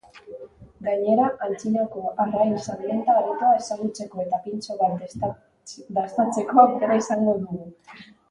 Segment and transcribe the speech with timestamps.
[0.85, 7.63] Gainera, antzinako arrain salmenta aretoa ezagutzeko eta pintxo bat dastatzeko aukera izango dugu.